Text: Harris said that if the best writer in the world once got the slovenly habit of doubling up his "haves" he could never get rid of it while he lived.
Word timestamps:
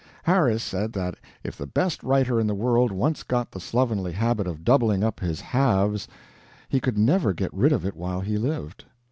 Harris 0.23 0.63
said 0.63 0.93
that 0.93 1.13
if 1.43 1.55
the 1.55 1.67
best 1.67 2.01
writer 2.01 2.39
in 2.39 2.47
the 2.47 2.55
world 2.55 2.91
once 2.91 3.21
got 3.21 3.51
the 3.51 3.59
slovenly 3.59 4.11
habit 4.13 4.47
of 4.47 4.63
doubling 4.63 5.03
up 5.03 5.19
his 5.19 5.39
"haves" 5.39 6.07
he 6.69 6.79
could 6.79 6.97
never 6.97 7.33
get 7.33 7.53
rid 7.53 7.71
of 7.71 7.85
it 7.85 7.95
while 7.95 8.21
he 8.21 8.39
lived. 8.39 8.85